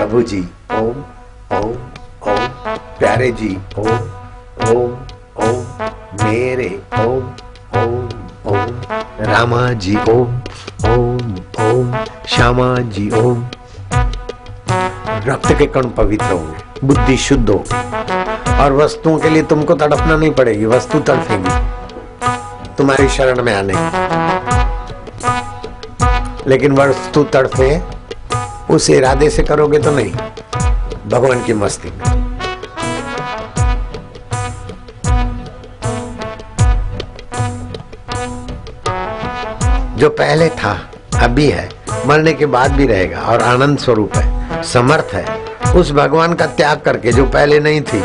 [0.00, 0.86] प्रभु जी ओम
[1.56, 1.70] ओम
[2.22, 2.48] ओम।
[2.98, 3.88] प्यारे जी, ओम
[4.68, 4.92] ओम
[5.36, 5.66] ओम।
[6.24, 7.30] मेरे, ओम
[7.80, 8.08] ओम
[8.46, 8.82] ओम।
[9.20, 10.40] रामा जी, ओम
[10.90, 13.46] ओम ओम। श्यामा जी, ओम।
[15.26, 17.74] रक्त के कण पवित्र होंगे बुद्धि शुद्ध होगी
[18.58, 21.50] और वस्तुओं के लिए तुमको तड़पना नहीं पड़ेगी, वस्तु तड़पेगी।
[22.78, 23.74] तुम्हारी शरण में आने।
[26.50, 27.99] लेकिन वस्तु तड़पे
[28.70, 30.12] उस इरादे से करोगे तो नहीं।
[31.08, 31.88] भगवान की मस्ती।
[40.00, 40.90] जो पहले था,
[41.22, 41.68] अभी है।
[42.06, 45.40] मरने के बाद भी रहेगा और आनंद स्वरूप है। समर्थ है।
[45.76, 48.02] उस भगवान का त्याग करके जो पहले नहीं थी,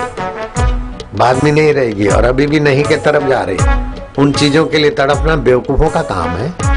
[1.16, 3.58] बाद में नहीं रहेगी और अभी भी नहीं के तरफ़ जा रही।
[4.18, 6.75] उन चीज़ों के लिए तड़पना बेवकूफों का काम है।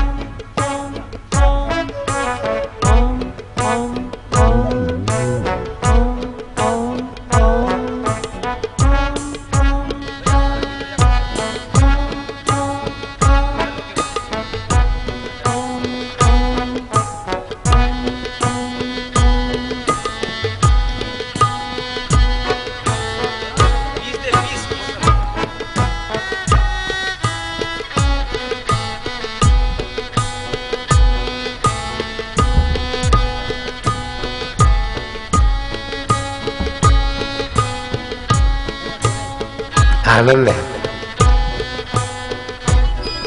[40.19, 40.65] आनंद है।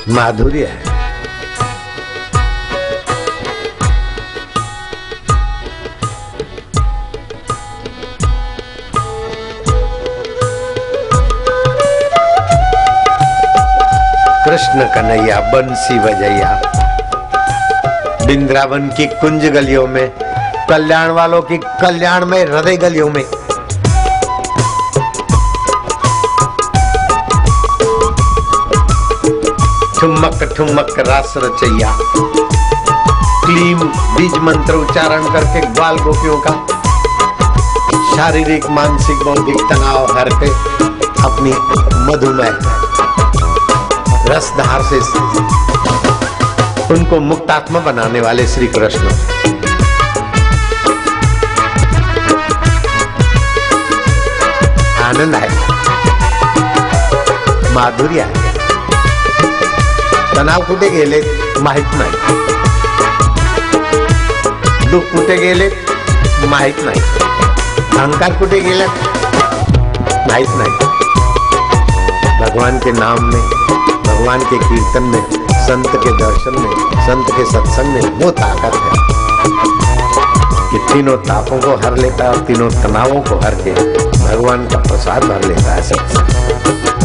[0.08, 0.92] माधुर्य है।
[14.46, 16.62] कृष्ण कन्हैया, बंसी बजैया,
[18.26, 20.12] बिंद्रावन की कुंज गलियों में,
[20.70, 23.41] कल्याण वालों की कल्याण में, हृदय गलियों में
[30.02, 31.98] ठुमक ठुमक, रास रचैया।
[33.46, 33.80] क्लीम
[34.16, 36.52] बीज मंत्र उच्चारण करके ग्वाल गोपियों का
[38.16, 40.50] शारीरिक, मानसिक, बौद्धिक तनाव हर के
[41.24, 41.54] अपनी
[42.08, 42.58] मधुमेह
[44.28, 44.98] रसधार से
[46.94, 49.06] उनको मुक्तात्मा बनाने वाले श्री कृष्ण।
[55.04, 55.50] आनंद है।
[57.74, 58.51] माधुर्य आहे
[60.36, 61.22] तणाव कुठे गेले
[61.62, 62.12] माहित नाही.
[64.92, 65.70] दुःख कुठे गेले
[66.48, 67.02] माहित नाही.
[67.98, 68.86] अहंकार कुठे गेला
[70.28, 70.72] माहित नाही.
[72.42, 73.42] भगवान के नाम में,
[74.08, 75.22] भगवान के कीर्तन में,
[75.68, 76.72] संत के दर्शन में,
[77.08, 79.00] संत के सत्संग में वो ताकत है
[80.72, 83.72] कि तीनों तापों को हर लेता है और तीनों तनावों को हर के
[84.20, 87.01] भगवान का प्रसाद भर लेता है सत्संग।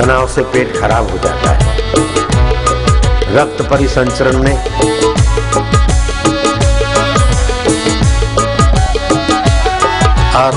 [0.00, 1.58] तनाव से पेट खराब हो जाता है।
[3.34, 4.56] रक्त परिसंचरण में
[10.34, 10.54] और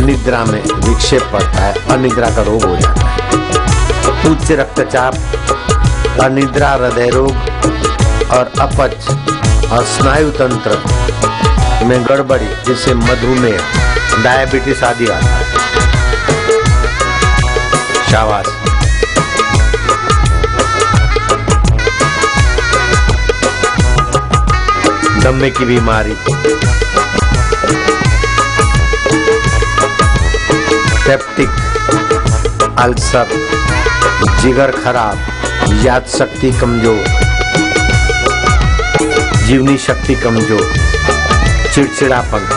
[0.00, 5.14] निद्रा में विक्षेप पड़ता है, अनिद्रा का रोग हो जाता है। उच्च रक्तचाप,
[6.22, 7.34] अनिद्रा हृदय रोग
[8.30, 13.60] और अपच और स्नायु तंत्र में गड़बड़ी जिससे मधुमेह,
[14.24, 15.59] डायबिटीज़ आदि आता है।
[18.10, 18.46] शाबाश।
[25.24, 26.14] दम्मे की बीमारी।
[31.04, 31.50] सेप्टिक
[32.78, 33.28] अल्सर
[34.40, 35.16] जिगर खराब,
[35.84, 37.04] याद शक्ति कमज़ोर,
[39.46, 40.72] जीवनी शक्ति कमज़ोर,
[41.74, 42.48] चिड़चिड़ापन,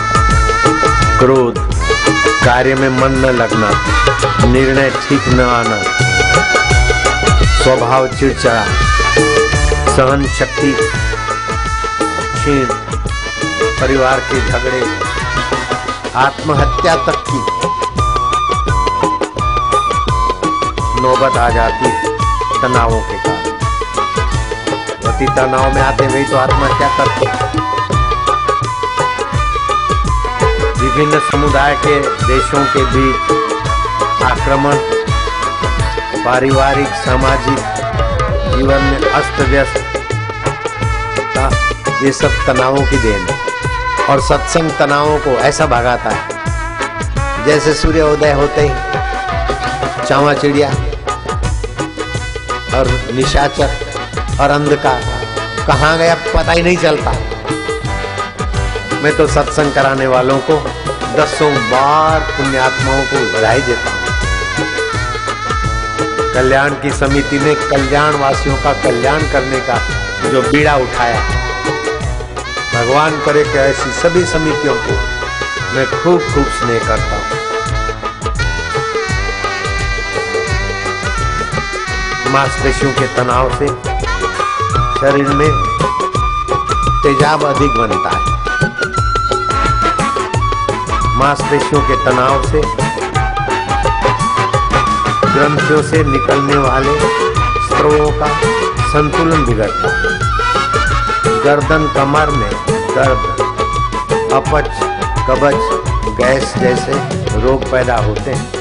[1.20, 1.60] क्रोध,
[2.46, 3.72] कार्य में मन न लगना।
[4.48, 5.78] निर्णय ठीक न आना।
[7.54, 8.64] स्वभाव चिड़चिड़ा
[9.96, 10.72] सहन शक्ति
[13.80, 14.82] परिवार के झगड़े,
[16.18, 17.40] आत्महत्या तक की
[21.02, 22.12] नौबत आ जाती है
[22.62, 23.42] तनावों के कारण।
[25.06, 27.26] पति तनाव में आते वही तो आत्महत्या करते
[30.84, 33.53] विभिन्न समुदाय के देशों के बीच
[34.24, 34.76] आक्रमण,
[36.26, 37.60] पारिवारिक, सामाजिक
[38.50, 39.82] जीवन में अस्त व्यस्त
[42.04, 43.36] ये सब तनावों की देन है।
[44.10, 50.70] और सत्संग तनावों को ऐसा भगाता है, जैसे सूर्योदय होते ही चावा चिड़िया
[52.78, 53.70] और निशाचर
[54.42, 55.02] और अंधकार।
[55.68, 56.16] कहाँ गया?
[56.36, 57.12] पता ही नहीं चलता।
[59.04, 60.58] मैं तो सत्संग कराने वालों को
[61.18, 63.93] दसों बार पुण्यात्माओं को बधाई देता
[66.34, 69.78] कल्याण की समिति ने कल्याण वासियों का कल्याण करने का
[70.32, 71.20] जो बीड़ा उठाया।
[72.74, 74.96] भगवान करे कि ऐसी सभी समितियों को
[75.76, 77.42] मैं खूब खूब स्नेह करता हूँ।
[82.34, 83.68] मांसपेशियों के तनाव से
[85.00, 85.50] शरीर में
[87.04, 88.22] तेजाब अधिक बनता है।
[91.18, 92.62] मांसपेशियों के तनाव से
[95.34, 96.98] ग्रंथियों से निकलने वाले
[97.68, 98.28] स्त्रों का
[98.88, 99.90] संतुलन बिगड़ता
[101.46, 102.52] गर्दन कमर में
[102.96, 103.24] दर्द,
[104.34, 104.70] अपच,
[105.30, 105.56] कबज,
[106.20, 106.94] गैस जैसे
[107.42, 108.52] रोग पैदा होते हैं।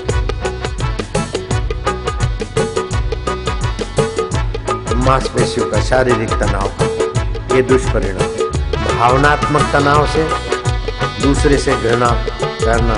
[5.05, 6.69] मांसपेशियों का शारीरिक तनाव,
[7.55, 10.29] ये दुष्परिणाम भावनात्मक तनाव से
[11.23, 12.11] दूसरे से घृणा
[12.65, 12.97] करना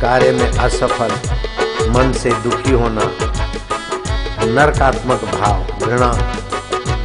[0.00, 1.39] कार्य में असफल
[1.90, 3.04] मन से दुखी होना,
[4.46, 6.12] नरकात्मक भाव, घृणा,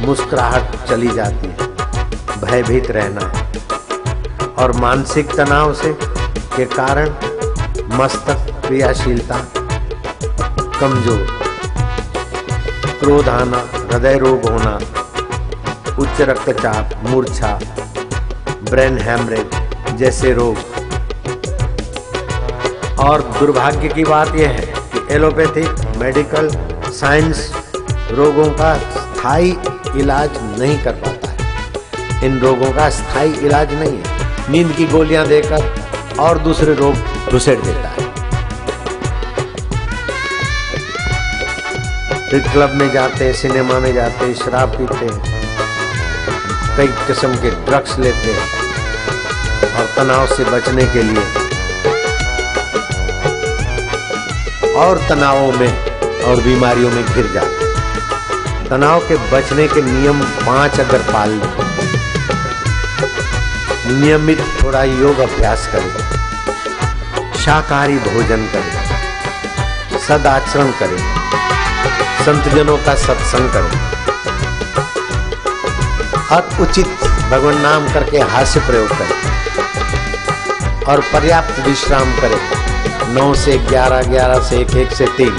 [0.00, 1.66] मुस्कुराहट चली जाती है,
[2.40, 3.32] भयभीत रहना
[4.62, 5.92] और मानसिक तनाव से
[6.56, 7.08] के कारण
[7.96, 9.38] मस्तक क्रियाशीलता
[10.80, 11.26] कमज़ोर,
[13.00, 14.74] क्रोध आना, हृदय रोग होना,
[15.98, 17.58] उच्च रक्तचाप, मूर्छा,
[18.70, 20.56] ब्रेन हैमरेज जैसे रोग।
[23.00, 24.75] और दुर्भाग्य की बात यह है
[25.16, 26.48] एलोपैथिक मेडिकल
[26.92, 27.38] साइंस
[28.12, 29.50] रोगों का स्थायी
[29.96, 30.30] इलाज
[30.60, 36.18] नहीं कर पाता है। इन रोगों का स्थायी इलाज नहीं है। नींद की गोलियाँ देकर
[36.20, 38.04] और दूसरे रोग घुसेड़ देता है।
[42.30, 45.18] फिर क्लब में जाते हैं, सिनेमा में जाते हैं, शराब पीते हैं।
[46.76, 48.46] कई किस्म के ड्रग्स लेते हैं
[49.72, 51.24] और तनाव से बचने के लिए
[54.76, 61.02] और तनावों में और बीमारियों में घिर जाते तनाव के बचने के नियम पाँच अगर
[61.02, 61.52] पाल लें,
[63.90, 65.90] नियमित थोड़ा योग अभ्यास करें,
[67.36, 70.98] शाकाहारी भोजन करें, सदाचरण करें,
[72.24, 73.74] संतजनों का सत्संग करें।
[76.36, 76.86] और उचित
[77.30, 82.65] भगवान नाम करके हास्य प्रयोग करें और पर्याप्त विश्राम करें।
[83.14, 85.34] नौ से ग्यारह ग्यारह से एक एक से तीन।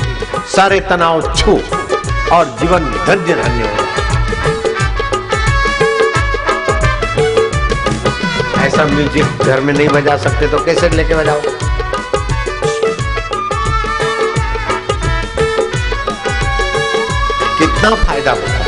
[0.55, 1.53] सारे तनाव छू
[2.35, 3.85] और जीवन धन्य धन्य हो
[8.65, 11.41] ऐसा म्यूज़िक घर में नहीं बजा सकते तो कैसे लेके बजाओ?
[17.59, 18.65] कितना फ़ायदा होता है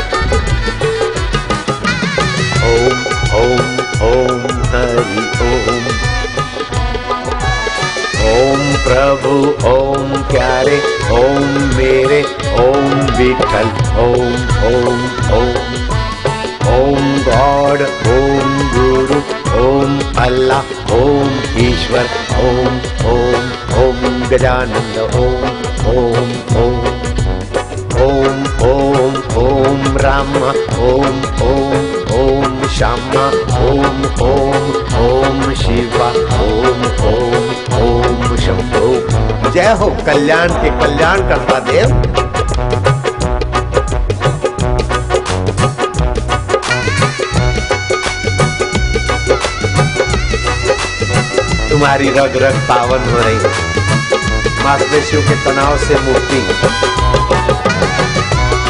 [2.70, 2.98] ओम
[3.40, 3.60] ओम
[4.10, 6.09] ओम, हरि ओम।
[8.90, 9.32] प्रभु,
[9.68, 10.76] ओम प्यारे,
[11.12, 11.44] ओम
[11.76, 12.22] मेरे,
[12.62, 12.86] ओम
[13.18, 13.68] विठल,
[14.04, 14.32] ओम
[14.68, 15.02] ओम
[15.36, 15.52] ओम।
[16.72, 17.82] ओम गॉड,
[18.14, 19.18] ओम गुरु,
[19.60, 20.60] ओम अल्लाह,
[20.94, 22.08] ओम ईश्वर,
[22.38, 22.74] ओम
[23.12, 23.46] ओम
[23.82, 25.44] ओम गजानंद, ओम
[25.92, 26.32] ओम
[26.62, 27.00] ओम।
[28.02, 30.36] ओम ओम ओम राम,
[30.88, 31.78] ओम ओम
[32.20, 33.26] ओम श्यामा,
[33.60, 34.68] ओम ओम
[35.04, 36.10] ओम शिवा,
[36.40, 36.82] ओम
[37.14, 37.39] ओम।
[39.54, 41.86] जय हो, कल्याण के कल्याण करता देव।
[51.70, 53.70] तुम्हारी रग रग पावन हो रही है।
[54.64, 56.40] मांसपेशियों के तनाव से मुक्ति।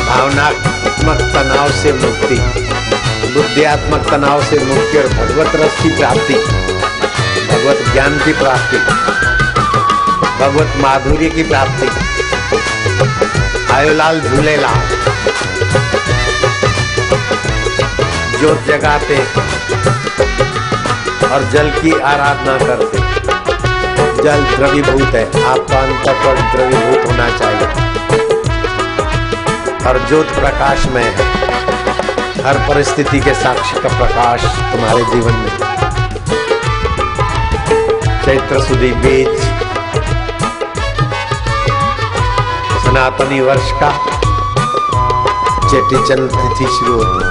[0.07, 2.35] भावनात्मक तनाव से मुक्ति।
[3.35, 6.35] बुद्धियात्मक तनाव से मुक्ति और भगवत रस की प्राप्ति।
[7.47, 9.20] भगवत ज्ञान की प्राप्ति।
[10.41, 11.87] भगवत माधुर्य की प्राप्ति।
[13.73, 14.79] आयोलाल झूलेलाल
[18.39, 19.19] ज्योत जगाते
[21.27, 22.99] और जल की आराधना करते।
[24.23, 27.69] जल द्रवीभूत है आपका अंतर पर द्रवीभूत होना चाहिए।
[29.87, 31.29] और ज्योत प्रकाश में है।
[32.45, 34.41] हर परिस्थिति के साक्षी का प्रकाश
[34.73, 35.57] तुम्हारे जीवन में।
[38.25, 39.60] चैत्र सुधी बीज
[42.91, 43.89] सनातनी वर्ष का
[45.71, 47.27] चेटी चंद तिथि शुरू होगी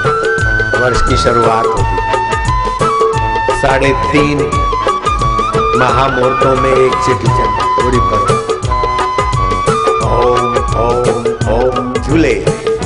[0.81, 1.95] वर्ष की शुरुआत होगी
[3.61, 4.43] साढ़े तीन
[5.81, 8.21] महामूर्तों में एक चेटी चंद पूरी पर।
[10.07, 11.19] ओम ओम
[11.55, 12.35] ओम, झूले।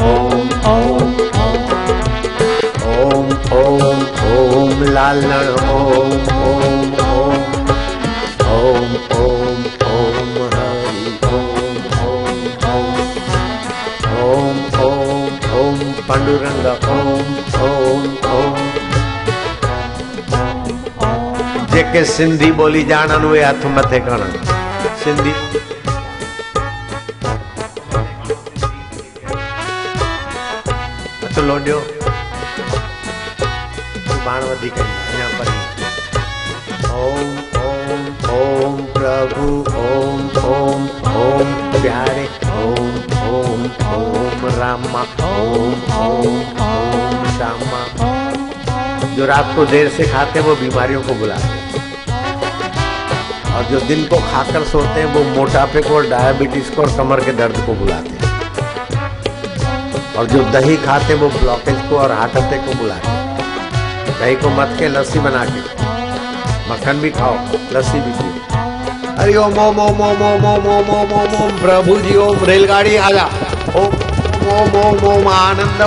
[0.10, 0.42] ओम
[0.74, 1.13] ओम
[2.96, 3.27] ओम
[3.62, 4.01] ओम
[4.34, 5.73] ओम, लाल ओम
[16.08, 17.10] पांडुरंग ओम
[17.66, 18.06] ओम
[18.36, 18.56] ओम
[21.74, 24.40] जेके सिंधी ॿोली ॼाणनि उहे हथ मथे खणनि
[25.04, 25.34] सिंधी
[31.24, 31.80] हथ लोॾियो
[34.10, 35.58] सुभाणे वधीक अञा पढ़ी
[37.00, 37.32] ओम
[37.70, 38.04] ओम
[38.40, 39.48] ओम प्रभु
[39.86, 40.82] ओम ओम
[41.24, 41.48] ओम
[41.82, 42.28] प्यारे
[42.60, 42.93] ओम
[43.94, 46.38] ओम रामा ओम ओम
[46.68, 47.82] ओम श्यामा
[49.15, 51.62] जो रात को देर से खाते हैं वो बीमारियों को बुलाते हैं
[53.53, 57.24] और जो दिन को खाकर सोते हैं वो मोटापे को और डायबिटीज़ को और कमर
[57.25, 58.32] के दर्द को बुलाते हैं
[60.18, 63.24] और जो दही खाते हैं वो ब्लॉकेज को और हार्ट अटैक को बुलाते हैं
[64.20, 65.62] दही को मत के लस्सी बना के
[66.70, 67.36] मक्खन भी खाओ
[67.74, 68.62] लस्सी भी पियो
[69.15, 73.25] अरे ओम ओम ओम ओम ओम ओम ओम ओम ओम प्रभु जी ओम रेलगाड़ी आजा
[73.82, 75.80] ओम ओम ओम आनंद